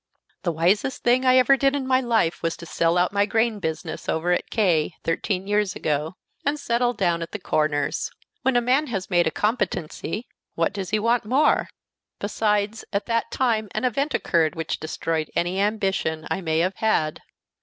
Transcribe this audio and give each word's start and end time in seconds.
The 0.41 0.51
wisest 0.51 1.03
thing 1.03 1.25
I 1.25 1.37
ever 1.37 1.55
did 1.55 1.75
in 1.75 1.85
my 1.85 1.99
life 2.01 2.41
was 2.41 2.57
to 2.57 2.65
sell 2.65 2.97
out 2.97 3.13
my 3.13 3.27
grain 3.27 3.59
business 3.59 4.09
over 4.09 4.31
at 4.31 4.49
K, 4.49 4.95
thirteen 5.03 5.45
years 5.45 5.75
ago, 5.75 6.15
and 6.43 6.59
settle 6.59 6.93
down 6.93 7.21
at 7.21 7.33
the 7.33 7.37
Corners. 7.37 8.09
When 8.41 8.55
a 8.57 8.61
man 8.61 8.87
has 8.87 9.11
made 9.11 9.27
a 9.27 9.29
competency, 9.29 10.25
what 10.55 10.73
does 10.73 10.89
he 10.89 10.97
want 10.97 11.23
more? 11.25 11.69
Besides, 12.19 12.83
at 12.91 13.05
that 13.05 13.29
time 13.29 13.69
an 13.75 13.85
event 13.85 14.15
occurred 14.15 14.55
which 14.55 14.79
destroyed 14.79 15.29
any 15.35 15.59
ambition 15.59 16.25
I 16.31 16.41
may 16.41 16.57
have 16.61 16.77
had. 16.77 17.21